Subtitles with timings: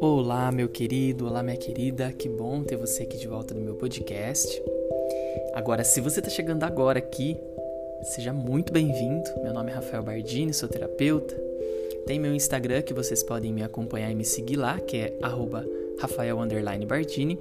[0.00, 3.76] Olá, meu querido, olá, minha querida, que bom ter você aqui de volta no meu
[3.76, 4.60] podcast.
[5.54, 7.36] Agora, se você está chegando agora aqui,
[8.02, 9.30] seja muito bem-vindo.
[9.42, 11.40] Meu nome é Rafael Bardini, sou terapeuta.
[12.06, 15.16] Tem meu Instagram que vocês podem me acompanhar e me seguir lá, que é
[15.98, 16.36] Rafael
[16.86, 17.38] Bardini.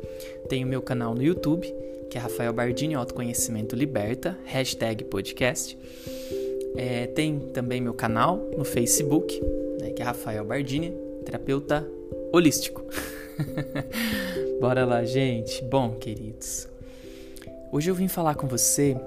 [0.47, 1.73] Tem o meu canal no YouTube,
[2.09, 5.75] que é Rafael Bardini Autoconhecimento Liberta, hashtag podcast.
[6.77, 9.41] É, tem também meu canal no Facebook,
[9.79, 10.93] né, que é Rafael Bardini,
[11.23, 11.87] terapeuta
[12.31, 12.83] holístico.
[14.59, 15.63] Bora lá, gente.
[15.63, 16.67] Bom, queridos,
[17.71, 18.97] hoje eu vim falar com você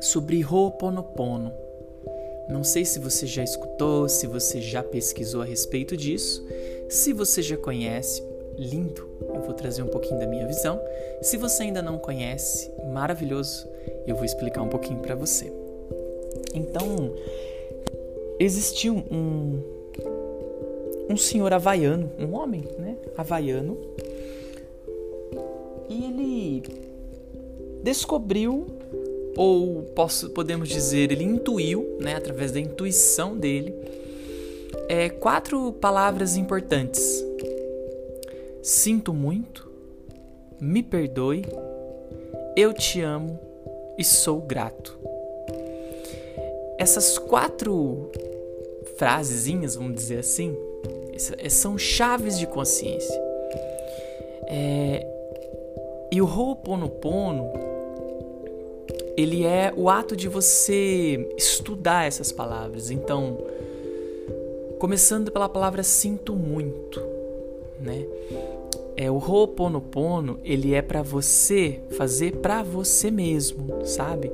[0.00, 1.52] sobre Ho'oponopono.
[2.48, 6.46] Não sei se você já escutou, se você já pesquisou a respeito disso.
[6.88, 8.22] Se você já conhece,
[8.56, 10.80] lindo, eu vou trazer um pouquinho da minha visão.
[11.20, 13.68] Se você ainda não conhece, maravilhoso,
[14.06, 15.52] eu vou explicar um pouquinho para você.
[16.58, 17.14] Então,
[18.38, 19.78] existiu um
[21.08, 23.78] um senhor havaiano, um homem, né, havaiano,
[25.88, 26.62] e ele
[27.82, 28.66] descobriu
[29.34, 33.74] ou posso, podemos dizer, ele intuiu, né, através da intuição dele,
[34.88, 37.24] é, quatro palavras importantes:
[38.62, 39.70] sinto muito,
[40.60, 41.42] me perdoe,
[42.54, 43.38] eu te amo
[43.96, 44.98] e sou grato.
[46.88, 48.10] Essas quatro
[48.96, 50.56] frasezinhas, vamos dizer assim,
[51.50, 53.14] são chaves de consciência.
[54.46, 55.06] É,
[56.10, 57.52] e o Ho'oponopono,
[59.18, 62.90] ele é o ato de você estudar essas palavras.
[62.90, 63.36] Então,
[64.78, 67.02] começando pela palavra sinto muito,
[67.78, 68.02] né?
[68.96, 74.32] É, o Ho'oponopono, ele é para você fazer para você mesmo, sabe?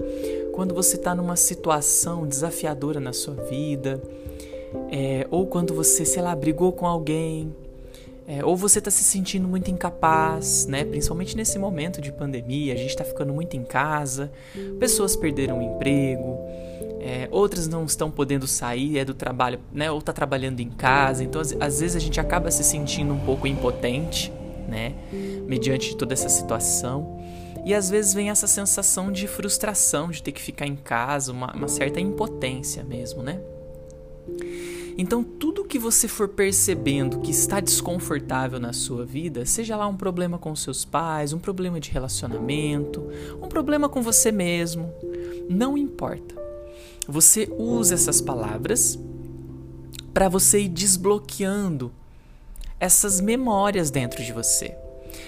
[0.55, 4.01] Quando você está numa situação desafiadora na sua vida,
[4.89, 7.53] é, ou quando você, sei lá, brigou com alguém,
[8.25, 10.85] é, ou você está se sentindo muito incapaz, né?
[10.85, 14.31] Principalmente nesse momento de pandemia, a gente está ficando muito em casa,
[14.79, 16.39] pessoas perderam o emprego,
[17.01, 19.91] é, outras não estão podendo sair, é do trabalho, né?
[19.91, 23.19] Ou está trabalhando em casa, então às, às, vezes a gente acaba se sentindo um
[23.19, 24.33] pouco impotente,
[24.69, 24.95] né?
[25.49, 27.24] Mediante toda essa situação.
[27.65, 31.53] E às vezes vem essa sensação de frustração de ter que ficar em casa, uma,
[31.53, 33.41] uma certa impotência mesmo, né?
[34.97, 39.97] Então, tudo que você for percebendo que está desconfortável na sua vida, seja lá um
[39.97, 43.05] problema com seus pais, um problema de relacionamento,
[43.43, 44.93] um problema com você mesmo,
[45.49, 46.35] não importa.
[47.09, 48.99] Você usa essas palavras
[50.13, 51.93] para você ir desbloqueando
[52.79, 54.77] essas memórias dentro de você.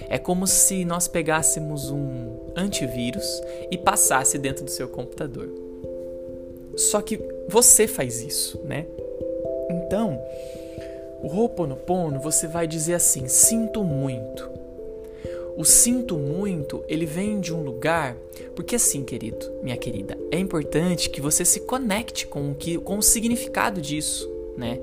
[0.09, 5.49] É como se nós pegássemos um antivírus e passasse dentro do seu computador.
[6.77, 8.87] Só que você faz isso, né?
[9.71, 10.21] Então,
[11.23, 14.57] o Ho'oponopono, você vai dizer assim: sinto muito.
[15.57, 18.15] O sinto muito, ele vem de um lugar,
[18.55, 22.99] porque assim, querido, minha querida, é importante que você se conecte com o que com
[22.99, 24.79] o significado disso, né?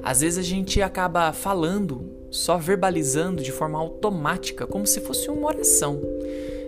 [0.00, 5.46] Às vezes a gente acaba falando, só verbalizando de forma automática, como se fosse uma
[5.46, 6.00] oração.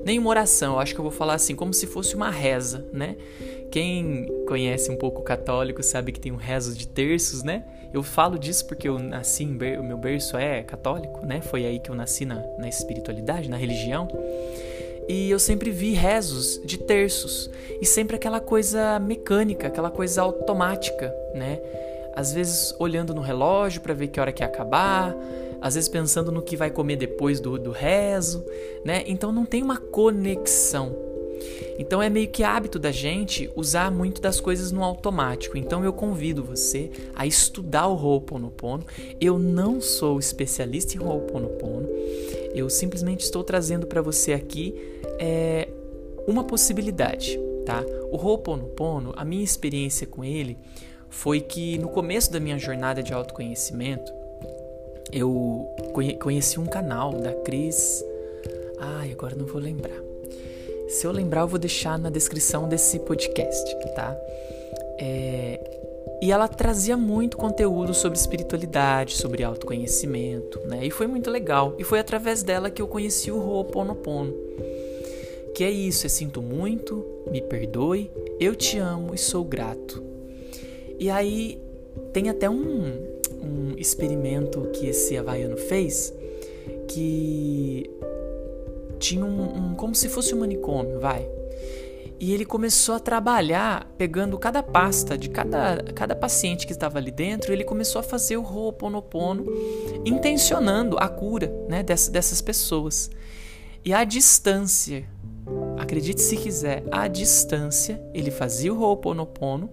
[0.05, 2.85] Nem uma oração, eu acho que eu vou falar assim, como se fosse uma reza,
[2.93, 3.17] né?
[3.71, 7.65] Quem conhece um pouco católico sabe que tem um rezo de terços, né?
[7.93, 11.41] Eu falo disso porque eu nasci o meu berço é católico, né?
[11.41, 14.07] Foi aí que eu nasci na, na espiritualidade, na religião.
[15.09, 17.51] E eu sempre vi rezos de terços
[17.81, 21.59] e sempre aquela coisa mecânica, aquela coisa automática, né?
[22.15, 25.15] Às vezes olhando no relógio para ver que hora que ia acabar,
[25.65, 28.45] às vezes pensando no que vai comer depois do, do rezo,
[28.85, 29.03] né?
[29.07, 30.95] Então não tem uma conexão
[31.79, 35.57] então é meio que hábito da gente usar muito das coisas no automático.
[35.57, 38.85] Então eu convido você a estudar o Ho'oponopono.
[39.21, 41.89] Eu não sou especialista em Ho'oponopono.
[42.55, 44.75] Eu simplesmente estou trazendo para você aqui
[45.19, 45.69] é,
[46.27, 47.85] uma possibilidade, tá?
[48.11, 50.57] O Ho'oponopono, a minha experiência com ele
[51.09, 54.13] foi que no começo da minha jornada de autoconhecimento,
[55.13, 55.69] eu
[56.19, 58.05] conheci um canal da Cris.
[58.79, 60.03] Ai, agora não vou lembrar.
[60.89, 64.17] Se eu lembrar, eu vou deixar na descrição desse podcast, tá?
[64.99, 65.61] É...
[66.23, 70.87] E ela trazia muito conteúdo sobre espiritualidade, sobre autoconhecimento, né?
[70.87, 71.75] E foi muito legal.
[71.79, 74.33] E foi através dela que eu conheci o Ho'oponopono.
[75.55, 78.11] Que é isso, é sinto muito, me perdoe,
[78.41, 80.03] eu te amo e sou grato.
[80.99, 81.61] E aí
[82.13, 83.14] tem até um,
[83.45, 86.13] um experimento que esse havaiano fez
[86.89, 87.91] que
[88.99, 91.29] tinha um, um, como se fosse um manicômio, vai.
[92.19, 97.11] E ele começou a trabalhar pegando cada pasta de cada, cada paciente que estava ali
[97.11, 99.45] dentro, ele começou a fazer o Ho'oponopono,
[100.05, 103.11] intencionando a cura né, dessas, dessas pessoas.
[103.85, 105.05] E à distância,
[105.85, 109.71] acredite se quiser, à distância, ele fazia o Ho'oponopono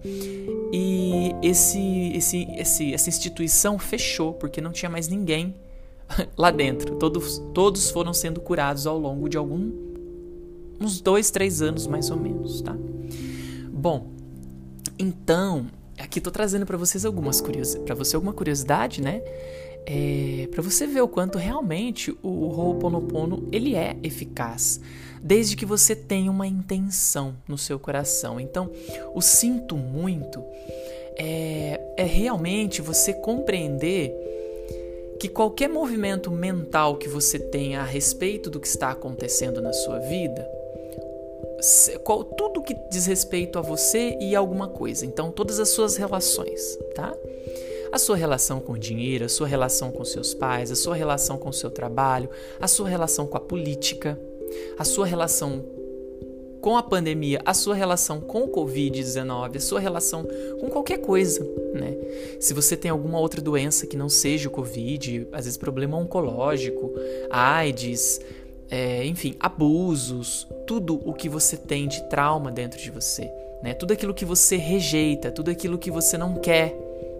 [0.72, 5.54] e esse, esse, esse, essa instituição fechou, porque não tinha mais ninguém
[6.36, 6.96] lá dentro.
[6.96, 9.72] Todos, todos foram sendo curados ao longo de algum
[10.80, 12.76] uns dois, três anos mais ou menos, tá?
[13.70, 14.08] Bom,
[14.98, 15.66] então
[15.98, 19.22] aqui tô trazendo para vocês algumas curiosidades, para você alguma curiosidade, né?
[19.84, 24.80] É, para você ver o quanto realmente o Ho'oponopono ele é eficaz,
[25.20, 28.38] desde que você tenha uma intenção no seu coração.
[28.38, 28.70] Então,
[29.14, 30.42] o sinto muito
[31.16, 34.14] é, é realmente você compreender
[35.18, 40.00] que qualquer movimento mental que você tenha a respeito do que está acontecendo na sua
[40.00, 40.48] vida,
[42.36, 45.06] tudo que diz respeito a você e alguma coisa.
[45.06, 47.14] Então, todas as suas relações, tá?
[47.92, 51.36] A sua relação com o dinheiro, a sua relação com seus pais, a sua relação
[51.36, 54.18] com o seu trabalho, a sua relação com a política,
[54.78, 55.62] a sua relação
[56.62, 60.26] com a pandemia, a sua relação com o Covid-19, a sua relação
[60.60, 61.44] com qualquer coisa,
[61.74, 61.94] né?
[62.40, 66.94] Se você tem alguma outra doença que não seja o Covid, às vezes problema oncológico,
[67.30, 68.20] AIDS,
[68.70, 73.30] é, enfim, abusos, tudo o que você tem de trauma dentro de você,
[73.62, 73.74] né?
[73.74, 76.74] Tudo aquilo que você rejeita, tudo aquilo que você não quer,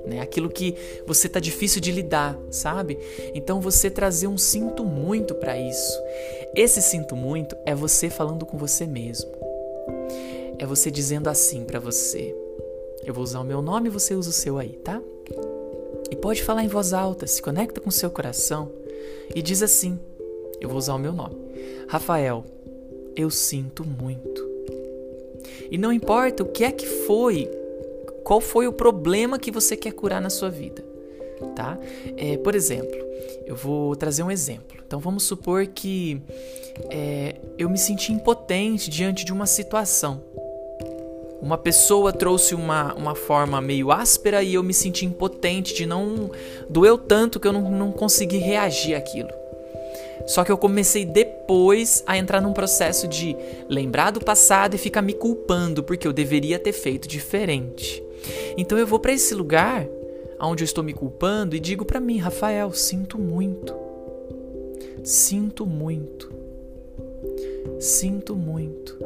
[0.04, 0.20] né?
[0.20, 0.74] Aquilo que
[1.06, 2.98] você tá difícil de lidar, sabe?
[3.34, 5.98] Então você trazer um sinto muito para isso.
[6.54, 9.30] Esse sinto muito é você falando com você mesmo.
[10.58, 12.34] É você dizendo assim para você.
[13.04, 15.02] Eu vou usar o meu nome você usa o seu aí, tá?
[16.10, 18.70] E pode falar em voz alta, se conecta com o seu coração
[19.34, 19.98] e diz assim:
[20.60, 21.36] Eu vou usar o meu nome.
[21.88, 22.44] Rafael,
[23.16, 24.50] eu sinto muito.
[25.70, 27.50] E não importa o que é que foi,
[28.24, 30.84] qual foi o problema que você quer curar na sua vida,
[31.54, 31.78] tá?
[32.16, 32.98] É, por exemplo,
[33.46, 34.82] eu vou trazer um exemplo.
[34.86, 36.20] Então vamos supor que
[36.90, 40.22] é, eu me senti impotente diante de uma situação.
[41.40, 46.30] Uma pessoa trouxe uma, uma forma meio áspera e eu me senti impotente de não.
[46.70, 49.30] doeu tanto que eu não, não consegui reagir àquilo.
[50.26, 53.36] Só que eu comecei depois a entrar num processo de
[53.68, 58.02] lembrar do passado e ficar me culpando porque eu deveria ter feito diferente.
[58.56, 59.86] Então eu vou para esse lugar
[60.40, 63.74] onde eu estou me culpando e digo para mim, Rafael, sinto muito.
[65.04, 66.32] Sinto muito.
[67.78, 68.98] Sinto muito.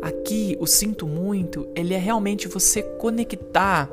[0.00, 3.90] Aqui, o sinto muito, ele é realmente você conectar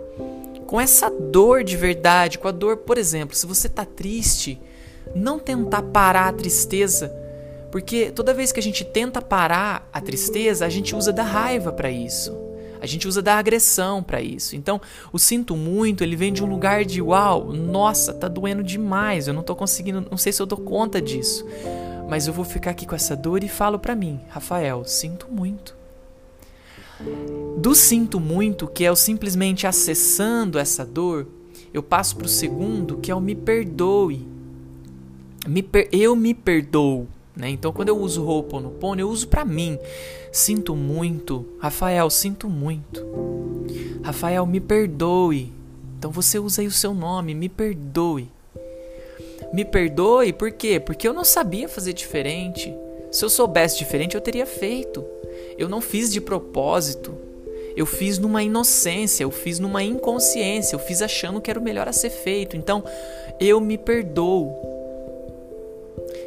[0.67, 4.59] com essa dor de verdade, com a dor, por exemplo, se você tá triste,
[5.15, 7.09] não tentar parar a tristeza,
[7.71, 11.71] porque toda vez que a gente tenta parar a tristeza, a gente usa da raiva
[11.71, 12.50] para isso.
[12.81, 14.55] A gente usa da agressão para isso.
[14.55, 14.81] Então,
[15.13, 19.33] o sinto muito, ele vem de um lugar de uau, nossa, tá doendo demais, eu
[19.33, 21.45] não tô conseguindo, não sei se eu dou conta disso.
[22.09, 25.75] Mas eu vou ficar aqui com essa dor e falo para mim, Rafael, sinto muito.
[27.57, 31.27] Do sinto muito, que é o simplesmente acessando essa dor,
[31.73, 34.27] eu passo para o segundo, que é o me perdoe
[35.47, 37.07] me eu me perdoo.
[37.35, 37.49] Né?
[37.49, 39.79] Então, quando eu uso Ho'oponopono, eu uso para mim.
[40.31, 41.45] Sinto muito.
[41.59, 43.05] Rafael, sinto muito.
[44.03, 45.51] Rafael, me perdoe.
[45.97, 48.29] Então, você usa aí o seu nome, me perdoe.
[49.53, 50.79] Me perdoe por quê?
[50.79, 52.73] Porque eu não sabia fazer diferente.
[53.11, 55.05] Se eu soubesse diferente, eu teria feito.
[55.57, 57.13] Eu não fiz de propósito.
[57.75, 61.87] Eu fiz numa inocência, eu fiz numa inconsciência, eu fiz achando que era o melhor
[61.87, 62.57] a ser feito.
[62.57, 62.83] Então,
[63.39, 64.70] eu me perdoo.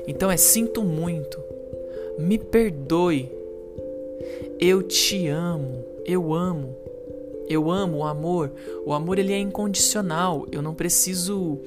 [0.06, 1.40] Então é sinto muito,
[2.18, 3.30] me perdoe,
[4.60, 6.76] eu te amo, eu amo,
[7.48, 8.52] eu amo o amor.
[8.84, 10.46] O amor ele é incondicional.
[10.50, 11.58] Eu não preciso.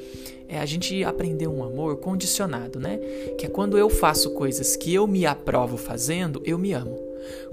[0.47, 2.97] É, a gente aprendeu um amor condicionado, né?
[3.37, 6.97] Que é quando eu faço coisas que eu me aprovo fazendo, eu me amo.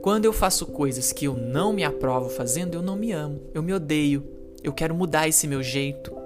[0.00, 3.40] Quando eu faço coisas que eu não me aprovo fazendo, eu não me amo.
[3.52, 4.22] Eu me odeio.
[4.62, 6.23] Eu quero mudar esse meu jeito.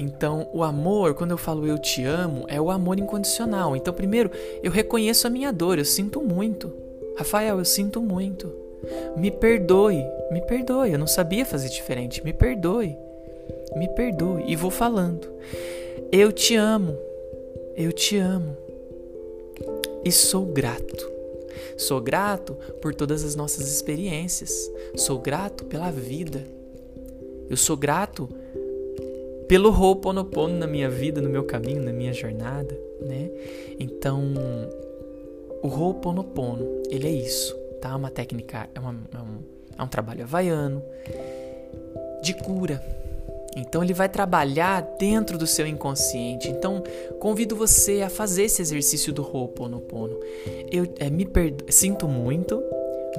[0.00, 3.74] Então, o amor, quando eu falo eu te amo, é o amor incondicional.
[3.74, 4.30] Então, primeiro,
[4.62, 6.72] eu reconheço a minha dor, eu sinto muito.
[7.16, 8.48] Rafael, eu sinto muito.
[9.16, 12.24] Me perdoe, me perdoe, eu não sabia fazer diferente.
[12.24, 12.96] Me perdoe,
[13.74, 14.44] me perdoe.
[14.46, 15.28] E vou falando.
[16.12, 16.96] Eu te amo,
[17.76, 18.56] eu te amo.
[20.04, 21.10] E sou grato.
[21.76, 24.70] Sou grato por todas as nossas experiências.
[24.94, 26.44] Sou grato pela vida.
[27.50, 28.28] Eu sou grato
[29.48, 33.30] pelo Ho'oponopono na minha vida, no meu caminho, na minha jornada, né?
[33.80, 34.34] Então,
[35.62, 37.96] o Ho'oponopono, ele é isso, tá?
[37.96, 39.38] Uma técnica, é, uma, é, um,
[39.78, 40.82] é um trabalho havaiano
[42.22, 42.82] de cura.
[43.56, 46.48] Então ele vai trabalhar dentro do seu inconsciente.
[46.48, 46.82] Então
[47.18, 50.20] convido você a fazer esse exercício do Ho'oponopono.
[50.70, 52.62] Eu é, me perdo, sinto muito,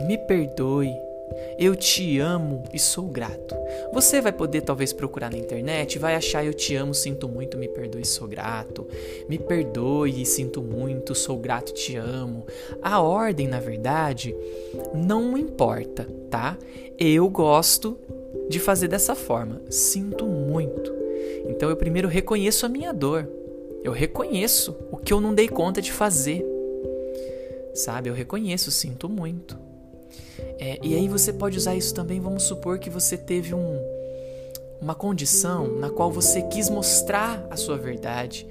[0.05, 0.93] me perdoe,
[1.57, 3.55] eu te amo e sou grato.
[3.93, 7.67] Você vai poder talvez procurar na internet, vai achar eu te amo, sinto muito, me
[7.67, 8.87] perdoe, sou grato.
[9.27, 12.45] Me perdoe, sinto muito, sou grato, te amo.
[12.81, 14.35] A ordem, na verdade,
[14.93, 16.57] não importa, tá?
[16.97, 17.97] Eu gosto
[18.49, 19.61] de fazer dessa forma.
[19.69, 20.93] Sinto muito.
[21.47, 23.27] Então eu primeiro reconheço a minha dor.
[23.83, 26.45] Eu reconheço o que eu não dei conta de fazer.
[27.73, 28.09] Sabe?
[28.09, 29.68] Eu reconheço, sinto muito.
[30.59, 33.79] É, e aí você pode usar isso também, vamos supor que você teve um,
[34.81, 38.45] uma condição na qual você quis mostrar a sua verdade,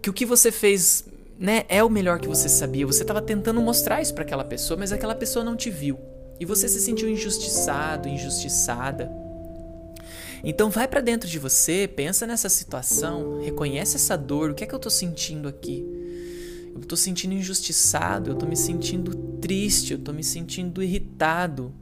[0.00, 1.04] que o que você fez
[1.36, 4.78] né, é o melhor que você sabia, você estava tentando mostrar isso para aquela pessoa,
[4.78, 5.98] mas aquela pessoa não te viu.
[6.38, 9.10] E você se sentiu injustiçado, injustiçada.
[10.44, 14.66] Então vai para dentro de você, pensa nessa situação, reconhece essa dor, o que é
[14.68, 15.84] que eu estou sentindo aqui?
[16.74, 21.72] Eu tô sentindo injustiçado, eu tô me sentindo triste, eu tô me sentindo irritado.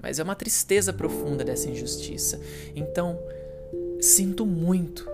[0.00, 2.40] Mas é uma tristeza profunda dessa injustiça.
[2.74, 3.18] Então,
[4.00, 5.08] sinto muito.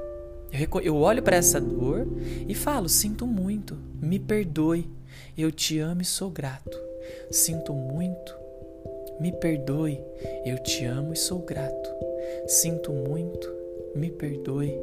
[0.83, 2.07] Eu, olho para essa dor
[2.49, 4.89] e falo: sinto muito, me perdoe,
[5.37, 6.79] eu te amo e sou grato.
[7.31, 8.35] Sinto muito,
[9.21, 10.01] me perdoe,
[10.47, 11.91] eu te amo e sou grato.
[12.47, 13.53] Sinto muito,
[13.95, 14.75] me perdoe,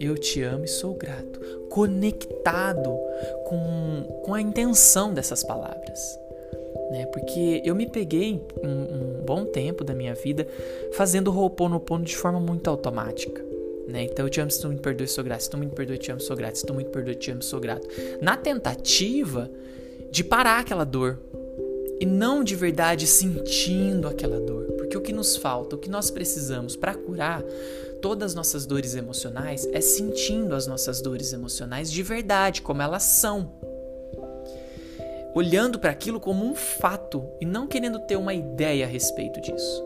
[0.00, 2.98] eu te amo e sou grato, conectado
[3.44, 6.18] com, com a intenção dessas palavras.
[6.90, 7.06] Né?
[7.06, 10.46] Porque eu me peguei um, um bom tempo da minha vida
[10.92, 13.44] fazendo Ho'oponopono de forma muito automática.
[13.88, 14.04] Né?
[14.04, 15.42] Então eu te amo, se tu me perdoe, sou grato.
[15.42, 16.58] Se tu me perdoe, te amo, sou grato.
[16.58, 17.86] Se tu me perdoe, te amo, sou grato.
[18.20, 19.50] Na tentativa
[20.10, 21.18] de parar aquela dor
[22.00, 24.64] e não de verdade sentindo aquela dor.
[24.76, 27.42] Porque o que nos falta, o que nós precisamos para curar
[28.00, 33.02] todas as nossas dores emocionais é sentindo as nossas dores emocionais de verdade, como elas
[33.02, 33.52] são.
[35.34, 39.84] Olhando para aquilo como um fato e não querendo ter uma ideia a respeito disso.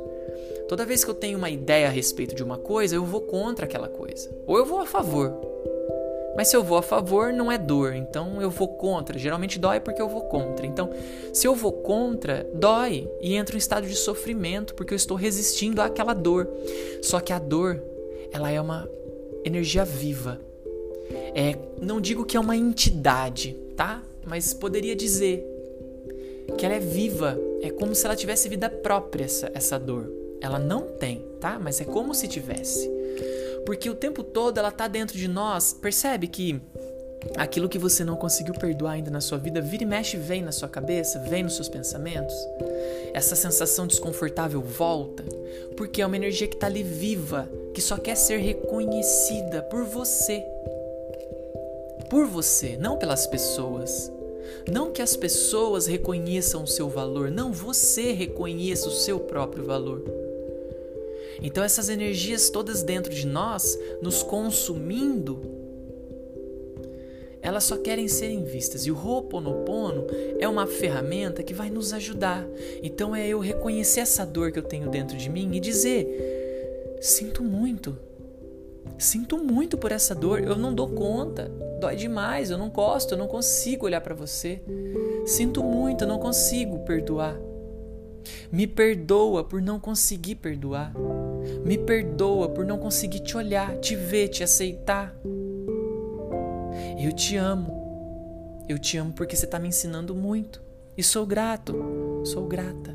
[0.69, 3.65] Toda vez que eu tenho uma ideia a respeito de uma coisa, eu vou contra
[3.65, 4.31] aquela coisa.
[4.47, 5.35] Ou eu vou a favor.
[6.37, 7.95] Mas se eu vou a favor, não é dor.
[7.95, 9.19] Então eu vou contra.
[9.19, 10.65] Geralmente dói porque eu vou contra.
[10.65, 10.91] Então,
[11.33, 15.83] se eu vou contra, dói e entra em estado de sofrimento porque eu estou resistindo
[15.83, 16.49] àquela dor.
[17.03, 17.83] Só que a dor
[18.33, 18.89] ela é uma
[19.45, 20.41] energia viva.
[21.35, 24.03] É, não digo que é uma entidade, tá?
[24.25, 25.45] Mas poderia dizer
[26.57, 27.39] que ela é viva.
[27.63, 30.11] É como se ela tivesse vida própria, essa, essa dor.
[30.41, 31.59] Ela não tem, tá?
[31.59, 32.91] Mas é como se tivesse.
[33.67, 35.73] Porque o tempo todo ela tá dentro de nós.
[35.73, 36.61] Percebe que
[37.37, 40.53] aquilo que você não conseguiu perdoar ainda na sua vida, vira e mexe vem na
[40.53, 42.35] sua cabeça, vem nos seus pensamentos.
[43.13, 45.25] Essa sensação desconfortável volta,
[45.77, 50.45] porque é uma energia que está ali viva, que só quer ser reconhecida por você.
[52.09, 54.11] Por você, não pelas pessoas.
[54.71, 60.03] Não que as pessoas reconheçam o seu valor, não você reconheça o seu próprio valor.
[61.43, 65.41] Então essas energias todas dentro de nós, nos consumindo,
[67.51, 68.87] elas só querem serem vistas.
[68.87, 70.07] E o Ho'oponopono
[70.39, 72.47] é uma ferramenta que vai nos ajudar.
[72.81, 77.43] Então é eu reconhecer essa dor que eu tenho dentro de mim e dizer: sinto
[77.43, 77.99] muito.
[78.97, 83.19] Sinto muito por essa dor, eu não dou conta, dói demais, eu não gosto, eu
[83.19, 84.63] não consigo olhar para você.
[85.27, 87.37] Sinto muito, eu não consigo perdoar.
[88.53, 90.93] Me perdoa por não conseguir perdoar.
[91.65, 95.17] Me perdoa por não conseguir te olhar, te ver, te aceitar.
[97.03, 98.67] Eu te amo.
[98.69, 100.61] Eu te amo porque você está me ensinando muito.
[100.99, 101.75] E sou grato,
[102.27, 102.95] sou grata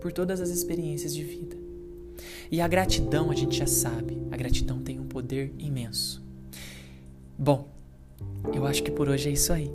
[0.00, 1.56] por todas as experiências de vida.
[2.48, 6.22] E a gratidão, a gente já sabe, a gratidão tem um poder imenso.
[7.36, 7.66] Bom,
[8.54, 9.68] eu acho que por hoje é isso aí.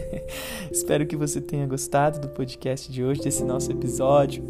[0.72, 4.42] Espero que você tenha gostado do podcast de hoje, desse nosso episódio.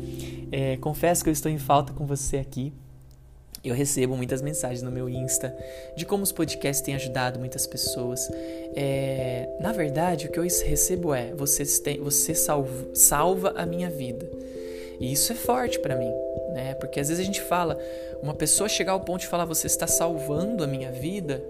[0.52, 2.72] É, confesso que eu estou em falta com você aqui.
[3.68, 5.54] Eu recebo muitas mensagens no meu Insta
[5.94, 8.28] de como os podcasts têm ajudado muitas pessoas.
[8.75, 13.90] É, na verdade, o que eu recebo é: você, tem, você salva, salva a minha
[13.90, 14.26] vida.
[15.00, 16.11] E isso é forte para mim,
[16.54, 16.75] né?
[16.75, 17.78] Porque às vezes a gente fala,
[18.23, 21.42] uma pessoa chegar ao ponto de falar você está salvando a minha vida,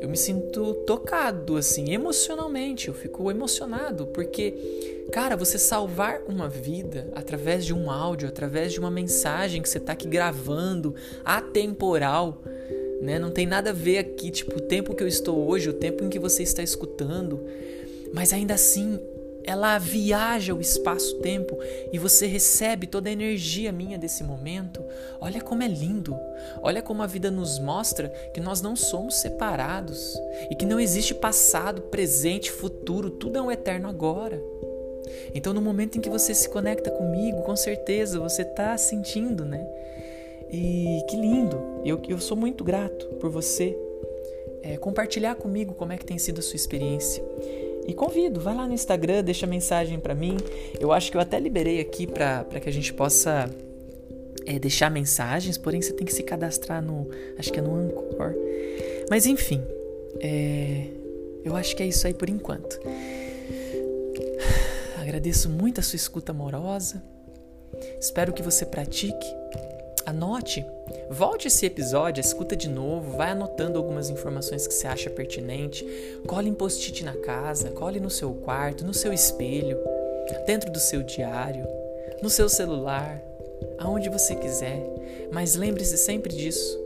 [0.00, 2.88] eu me sinto tocado, assim, emocionalmente.
[2.88, 8.80] Eu fico emocionado, porque, cara, você salvar uma vida através de um áudio, através de
[8.80, 12.42] uma mensagem que você está aqui gravando, atemporal,
[13.00, 13.18] né?
[13.18, 16.04] Não tem nada a ver aqui, tipo, o tempo que eu estou hoje, o tempo
[16.04, 17.44] em que você está escutando.
[18.12, 18.98] Mas ainda assim,
[19.44, 21.58] ela viaja o espaço-tempo
[21.92, 24.82] e você recebe toda a energia minha desse momento.
[25.20, 26.16] Olha como é lindo.
[26.62, 30.18] Olha como a vida nos mostra que nós não somos separados
[30.50, 34.42] e que não existe passado, presente, futuro, tudo é um eterno agora.
[35.34, 39.66] Então, no momento em que você se conecta comigo, com certeza você está sentindo, né?
[40.50, 41.82] E que lindo!
[41.84, 43.76] Eu, eu sou muito grato por você
[44.62, 47.22] é, compartilhar comigo como é que tem sido a sua experiência.
[47.86, 50.36] E convido, vai lá no Instagram, deixa mensagem para mim.
[50.80, 53.50] Eu acho que eu até liberei aqui para que a gente possa
[54.46, 57.08] é, deixar mensagens, porém você tem que se cadastrar no.
[57.38, 58.34] Acho que é no Anchor.
[59.10, 59.62] Mas enfim,
[60.20, 60.86] é,
[61.44, 62.80] eu acho que é isso aí por enquanto.
[64.98, 67.02] Agradeço muito a sua escuta amorosa.
[68.00, 69.26] Espero que você pratique
[70.06, 70.66] Anote,
[71.08, 75.86] volte esse episódio, escuta de novo, vai anotando algumas informações que você acha pertinente,
[76.26, 79.78] cole em post-it na casa, cole no seu quarto, no seu espelho,
[80.46, 81.66] dentro do seu diário,
[82.22, 83.22] no seu celular,
[83.78, 84.82] aonde você quiser,
[85.32, 86.78] mas lembre-se sempre disso.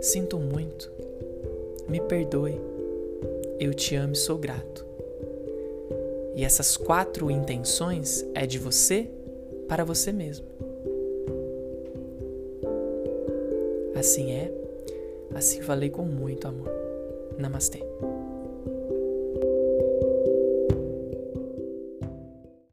[0.00, 0.90] Sinto muito.
[1.88, 2.60] Me perdoe.
[3.58, 4.86] Eu te amo e sou grato.
[6.34, 9.08] E essas quatro intenções é de você
[9.68, 10.51] para você mesmo.
[14.02, 14.52] Assim é,
[15.32, 16.68] assim falei com muito amor.
[17.38, 17.78] Namastê.